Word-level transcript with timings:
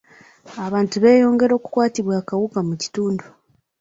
Abantu 0.65 0.95
beeyongera 1.03 1.53
okukwatibwa 1.55 2.13
akawuka 2.21 2.59
mu 2.67 2.75
kitundu. 2.81 3.25